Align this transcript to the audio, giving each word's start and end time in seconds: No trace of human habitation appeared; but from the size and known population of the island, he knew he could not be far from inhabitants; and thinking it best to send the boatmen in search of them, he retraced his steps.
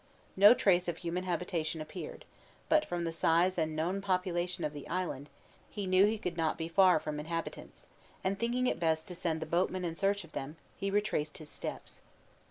No 0.35 0.55
trace 0.55 0.87
of 0.87 0.97
human 0.97 1.25
habitation 1.25 1.79
appeared; 1.79 2.25
but 2.69 2.85
from 2.85 3.03
the 3.03 3.11
size 3.11 3.55
and 3.59 3.75
known 3.75 4.01
population 4.01 4.63
of 4.63 4.73
the 4.73 4.87
island, 4.87 5.29
he 5.69 5.85
knew 5.85 6.07
he 6.07 6.17
could 6.17 6.35
not 6.35 6.57
be 6.57 6.67
far 6.67 6.99
from 6.99 7.19
inhabitants; 7.19 7.85
and 8.23 8.39
thinking 8.39 8.65
it 8.65 8.79
best 8.79 9.05
to 9.09 9.13
send 9.13 9.41
the 9.41 9.45
boatmen 9.45 9.85
in 9.85 9.93
search 9.93 10.23
of 10.23 10.31
them, 10.31 10.55
he 10.75 10.89
retraced 10.89 11.37
his 11.37 11.51
steps. 11.51 12.01